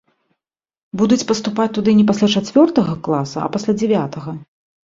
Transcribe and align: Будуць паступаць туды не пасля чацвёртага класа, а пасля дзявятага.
Будуць 1.01 1.27
паступаць 1.33 1.69
туды 1.79 1.95
не 1.99 2.05
пасля 2.09 2.31
чацвёртага 2.41 2.93
класа, 3.09 3.39
а 3.47 3.55
пасля 3.59 3.73
дзявятага. 3.83 4.31